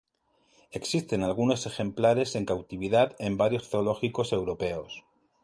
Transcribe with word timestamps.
Existen 0.71 1.21
algunos 1.21 1.67
ejemplares 1.67 2.35
en 2.35 2.45
cautividad 2.47 3.15
en 3.19 3.37
varios 3.37 3.69
zoológicos 3.69 4.31
europeos. 4.33 5.03